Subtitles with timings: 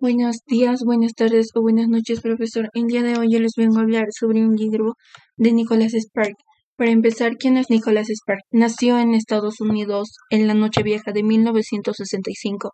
[0.00, 2.68] Buenos días, buenas tardes o buenas noches, profesor.
[2.74, 4.94] El día de hoy yo les vengo a hablar sobre un libro
[5.36, 6.34] de Nicholas Spark.
[6.76, 8.42] Para empezar, ¿quién es Nicholas Spark?
[8.50, 12.72] Nació en Estados Unidos en la Nochevieja de 1965.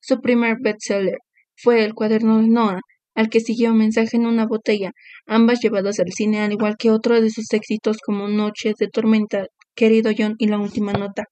[0.00, 1.18] Su primer bestseller
[1.56, 2.80] fue El cuaderno de Noah,
[3.14, 4.90] al que siguió un mensaje en una botella,
[5.26, 9.46] ambas llevadas al cine, al igual que otro de sus éxitos como Noches de tormenta,
[9.74, 11.24] Querido John y La última nota.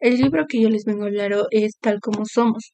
[0.00, 2.72] El libro que yo les vengo a hablar es Tal como somos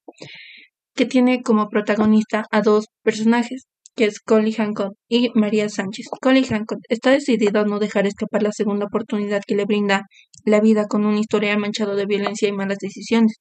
[1.01, 3.64] que tiene como protagonista a dos personajes,
[3.96, 6.08] que es Collie Hancock y María Sánchez.
[6.21, 10.03] Collie Hancock está decidido a no dejar escapar la segunda oportunidad que le brinda
[10.44, 13.39] la vida con una historia manchado de violencia y malas decisiones.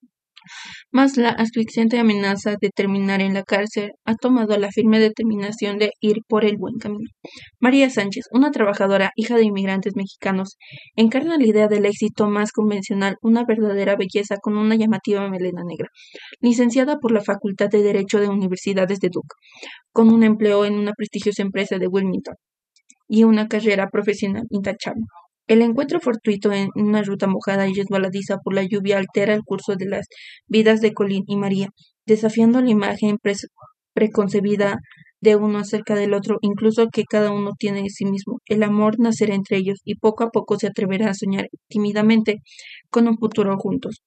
[0.92, 5.92] Más la asfixiante amenaza de terminar en la cárcel ha tomado la firme determinación de
[6.02, 7.10] ir por el buen camino.
[7.60, 10.58] María Sánchez, una trabajadora, hija de inmigrantes mexicanos,
[10.96, 15.90] encarna la idea del éxito más convencional, una verdadera belleza con una llamativa melena negra.
[16.42, 19.36] Licenciada por la Facultad de Derecho de Universidades de Duke,
[19.92, 22.36] con un empleo en una prestigiosa empresa de Wilmington
[23.08, 25.04] y una carrera profesional intachable.
[25.50, 29.76] El encuentro fortuito en una ruta mojada y resbaladiza por la lluvia altera el curso
[29.76, 30.06] de las
[30.48, 31.70] vidas de Colin y María,
[32.06, 33.18] desafiando la imagen
[33.94, 34.78] preconcebida
[35.22, 38.38] de uno acerca del otro, incluso que cada uno tiene de sí mismo.
[38.46, 42.36] El amor nacerá entre ellos y poco a poco se atreverá a soñar tímidamente
[42.92, 44.04] con un futuro juntos,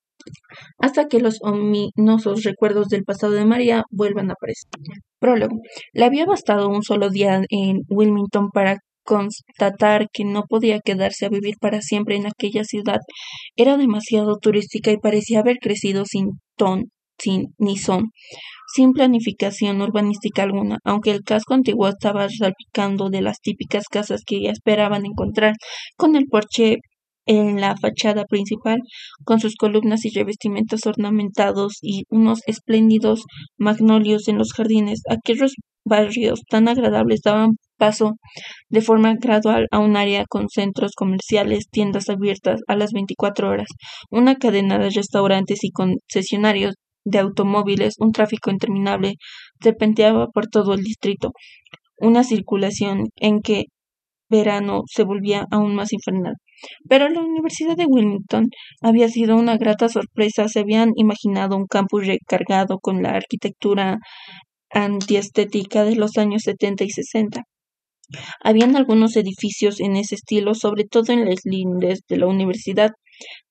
[0.79, 4.71] hasta que los ominosos recuerdos del pasado de María vuelvan a aparecer.
[5.19, 5.57] Prólogo.
[5.93, 11.31] Le había bastado un solo día en Wilmington para constatar que no podía quedarse a
[11.31, 13.01] vivir para siempre en aquella ciudad.
[13.57, 18.11] Era demasiado turística y parecía haber crecido sin ton, sin ni son,
[18.75, 24.49] sin planificación urbanística alguna, aunque el casco antiguo estaba salpicando de las típicas casas que
[24.49, 25.55] esperaban encontrar,
[25.97, 26.79] con el porche
[27.27, 28.81] en la fachada principal,
[29.25, 33.23] con sus columnas y revestimientos ornamentados y unos espléndidos
[33.59, 35.03] magnolios en los jardines.
[35.09, 35.53] Aquellos
[35.85, 37.51] barrios tan agradables daban
[37.83, 38.13] paso
[38.69, 43.67] de forma gradual a un área con centros comerciales, tiendas abiertas a las 24 horas,
[44.09, 49.15] una cadena de restaurantes y concesionarios de automóviles, un tráfico interminable
[49.61, 51.33] serpenteaba por todo el distrito,
[51.97, 53.65] una circulación en que
[54.31, 56.35] verano se volvía aún más infernal.
[56.89, 58.47] Pero la Universidad de Wilmington
[58.81, 60.47] había sido una grata sorpresa.
[60.47, 63.99] Se habían imaginado un campus recargado con la arquitectura
[64.71, 67.43] antiestética de los años 70 y 60.
[68.41, 72.91] Habían algunos edificios en ese estilo, sobre todo en las lindes de la universidad,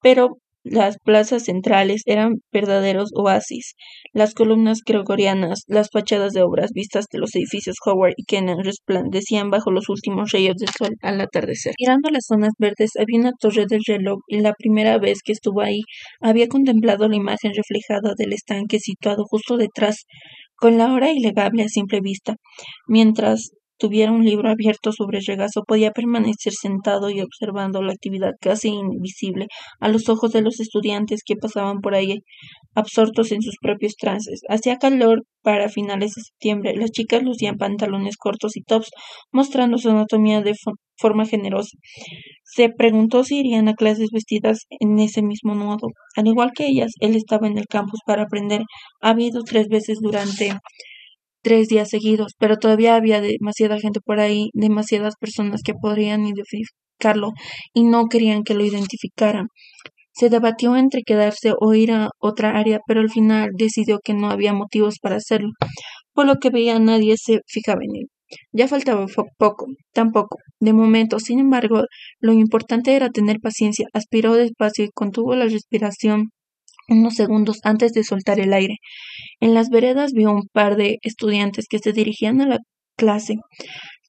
[0.01, 3.73] pero las plazas centrales eran verdaderos oasis.
[4.13, 9.49] Las columnas gregorianas, las fachadas de obras vistas de los edificios Howard y Kennan resplandecían
[9.49, 11.73] bajo los últimos rayos del sol al atardecer.
[11.79, 15.61] Mirando las zonas verdes había una torre del reloj y la primera vez que estuvo
[15.61, 15.81] ahí
[16.19, 20.05] había contemplado la imagen reflejada del estanque situado justo detrás,
[20.55, 22.35] con la hora ilegable a simple vista,
[22.87, 23.49] mientras
[23.81, 28.67] tuviera un libro abierto sobre el regazo, podía permanecer sentado y observando la actividad casi
[28.67, 29.47] invisible
[29.79, 32.19] a los ojos de los estudiantes que pasaban por ahí,
[32.75, 34.41] absortos en sus propios trances.
[34.49, 36.75] Hacía calor para finales de septiembre.
[36.75, 38.91] Las chicas lucían pantalones cortos y tops,
[39.31, 40.53] mostrando su anatomía de
[40.99, 41.75] forma generosa.
[42.43, 45.87] Se preguntó si irían a clases vestidas en ese mismo modo.
[46.15, 48.61] Al igual que ellas, él estaba en el campus para aprender.
[49.01, 50.53] Ha habido tres veces durante
[51.41, 57.31] tres días seguidos, pero todavía había demasiada gente por ahí, demasiadas personas que podrían identificarlo
[57.73, 59.47] y no querían que lo identificaran.
[60.13, 64.29] Se debatió entre quedarse o ir a otra área, pero al final decidió que no
[64.29, 65.51] había motivos para hacerlo,
[66.13, 68.07] por lo que veía nadie se fijaba en él.
[68.53, 69.05] Ya faltaba
[69.37, 70.37] poco, tampoco.
[70.59, 71.83] De momento, sin embargo,
[72.19, 73.87] lo importante era tener paciencia.
[73.93, 76.29] Aspiró despacio y contuvo la respiración
[76.91, 78.77] unos segundos antes de soltar el aire.
[79.39, 82.59] En las veredas vio un par de estudiantes que se dirigían a la
[82.97, 83.35] clase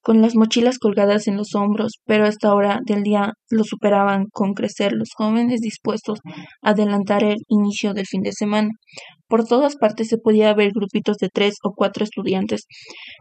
[0.03, 4.25] con las mochilas colgadas en los hombros, pero a esta hora del día lo superaban
[4.33, 6.19] con crecer los jóvenes dispuestos
[6.61, 8.69] a adelantar el inicio del fin de semana.
[9.27, 12.65] Por todas partes se podía ver grupitos de tres o cuatro estudiantes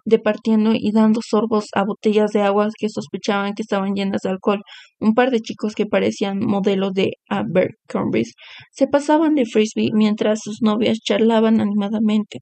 [0.04, 4.62] departiendo y dando sorbos a botellas de agua que sospechaban que estaban llenas de alcohol.
[5.00, 8.24] Un par de chicos que parecían modelos de Abercrombie
[8.72, 12.40] se pasaban de frisbee mientras sus novias charlaban animadamente.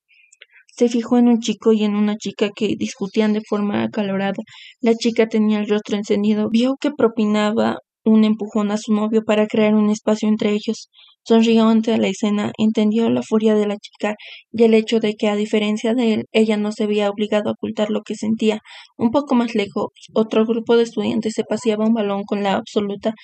[0.72, 4.42] Se fijó en un chico y en una chica que discutían de forma acalorada.
[4.80, 6.48] La chica tenía el rostro encendido.
[6.50, 10.88] Vio que propinaba un empujón a su novio para crear un espacio entre ellos.
[11.22, 14.14] Sonrió ante la escena, entendió la furia de la chica
[14.52, 17.52] y el hecho de que, a diferencia de él, ella no se había obligado a
[17.52, 18.60] ocultar lo que sentía.
[18.96, 23.14] Un poco más lejos, otro grupo de estudiantes se paseaba un balón con la absoluta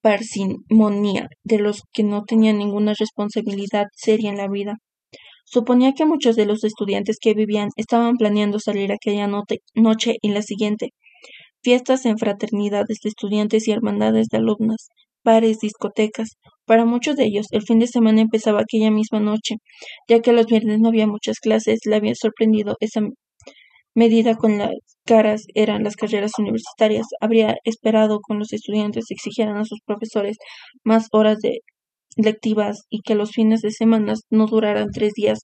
[0.00, 4.76] parsimonia de los que no tenían ninguna responsabilidad seria en la vida.
[5.44, 10.42] Suponía que muchos de los estudiantes que vivían estaban planeando salir aquella noche y la
[10.42, 10.90] siguiente.
[11.66, 14.86] Fiestas en fraternidades de estudiantes y hermandades de alumnas,
[15.24, 16.28] bares, discotecas.
[16.64, 19.56] Para muchos de ellos, el fin de semana empezaba aquella misma noche,
[20.08, 21.80] ya que los viernes no había muchas clases.
[21.84, 23.00] Le había sorprendido esa
[23.96, 24.70] medida con las
[25.04, 27.06] caras eran las carreras universitarias.
[27.20, 30.36] Habría esperado con los estudiantes exigieran a sus profesores
[30.84, 31.62] más horas de
[32.16, 35.40] lectivas y que los fines de semana no duraran tres días.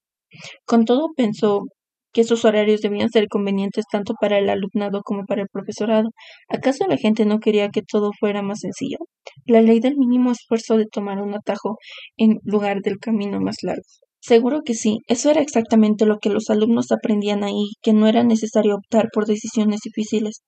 [0.67, 1.63] Con todo, pensó
[2.12, 6.11] que esos horarios debían ser convenientes tanto para el alumnado como para el profesorado.
[6.49, 8.99] ¿Acaso la gente no quería que todo fuera más sencillo?
[9.47, 11.76] La ley del mínimo esfuerzo de tomar un atajo
[12.17, 13.82] en lugar del camino más largo.
[14.25, 18.23] Seguro que sí, eso era exactamente lo que los alumnos aprendían ahí, que no era
[18.23, 20.43] necesario optar por decisiones difíciles,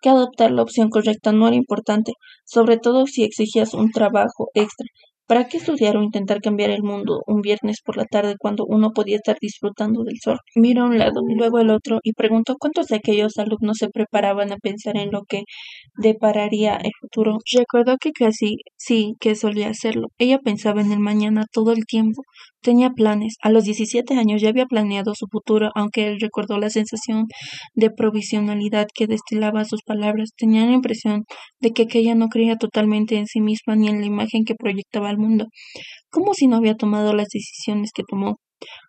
[0.00, 2.12] que adoptar la opción correcta no era importante,
[2.46, 4.86] sobre todo si exigías un trabajo extra,
[5.28, 8.92] ¿Para qué estudiar o intentar cambiar el mundo un viernes por la tarde cuando uno
[8.92, 10.38] podía estar disfrutando del sol?
[10.56, 14.52] Miró a un lado, luego al otro y preguntó cuántos de aquellos alumnos se preparaban
[14.52, 15.42] a pensar en lo que
[15.96, 17.38] depararía el futuro.
[17.56, 20.08] Recordó que casi sí que solía hacerlo.
[20.18, 22.22] Ella pensaba en el mañana todo el tiempo.
[22.62, 23.36] Tenía planes.
[23.42, 27.26] A los 17 años ya había planeado su futuro, aunque él recordó la sensación
[27.74, 30.30] de provisionalidad que destilaba sus palabras.
[30.36, 31.24] Tenía la impresión
[31.60, 35.14] de que aquella no creía totalmente en sí misma ni en la imagen que proyectaba
[35.16, 35.46] mundo,
[36.10, 38.38] como si no había tomado las decisiones que tomó.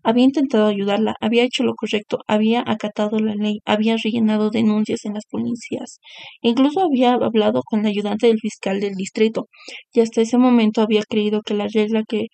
[0.03, 5.13] Había intentado ayudarla, había hecho lo correcto, había acatado la ley, había rellenado denuncias en
[5.15, 5.99] las policías,
[6.41, 9.47] incluso había hablado con la ayudante del fiscal del distrito,
[9.93, 12.27] y hasta ese momento había creído que la regla que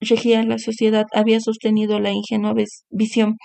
[0.00, 2.54] regía la sociedad había sostenido la ingenua
[2.90, 3.36] visión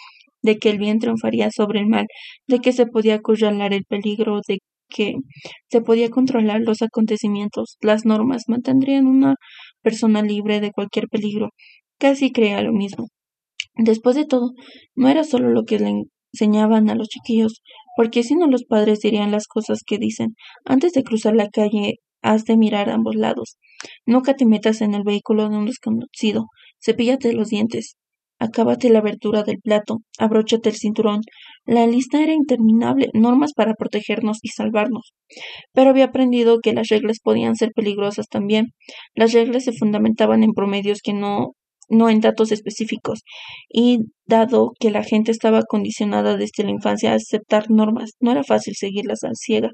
[0.41, 2.05] de que el bien triunfaría sobre el mal,
[2.47, 4.59] de que se podía acorralar el peligro, de
[4.89, 5.13] que
[5.69, 9.35] se podía controlar los acontecimientos, las normas mantendrían una
[9.81, 11.50] persona libre de cualquier peligro.
[11.97, 13.07] Casi creía lo mismo.
[13.75, 14.51] Después de todo,
[14.95, 16.03] no era solo lo que le
[16.33, 17.61] enseñaban a los chiquillos,
[17.95, 20.35] porque si no los padres dirían las cosas que dicen.
[20.65, 23.57] Antes de cruzar la calle, has de mirar a ambos lados.
[24.05, 26.47] Nunca te metas en el vehículo de un desconocido.
[26.83, 27.95] Cepíllate los dientes.
[28.39, 31.21] Acábate la abertura del plato, abróchate el cinturón.
[31.65, 35.13] La lista era interminable, normas para protegernos y salvarnos.
[35.71, 38.73] Pero había aprendido que las reglas podían ser peligrosas también.
[39.15, 41.53] Las reglas se fundamentaban en promedios que no
[41.89, 43.23] no en datos específicos,
[43.69, 48.43] y dado que la gente estaba condicionada desde la infancia a aceptar normas, no era
[48.43, 49.69] fácil seguirlas al ciega.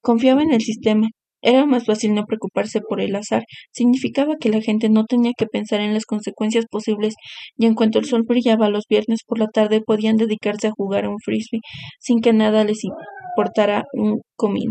[0.00, 1.08] Confiaba en el sistema,
[1.42, 3.44] era más fácil no preocuparse por el azar.
[3.72, 7.14] Significaba que la gente no tenía que pensar en las consecuencias posibles
[7.56, 11.04] y en cuanto el sol brillaba los viernes por la tarde podían dedicarse a jugar
[11.06, 11.60] a un frisbee
[12.00, 14.66] sin que nada les importara un comino.